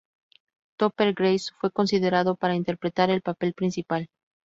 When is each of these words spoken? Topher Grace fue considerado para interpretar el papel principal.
Topher 0.77 1.13
Grace 1.13 1.51
fue 1.59 1.69
considerado 1.69 2.33
para 2.35 2.55
interpretar 2.55 3.11
el 3.11 3.21
papel 3.21 3.53
principal. 3.53 4.09